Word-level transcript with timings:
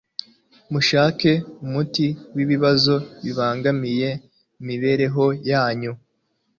Mushake 0.71 1.31
umuti 1.65 2.07
w'ibibazo 2.35 2.95
bibangamiye 3.23 4.09
imibereho 4.61 5.25
yanyu. 5.49 5.91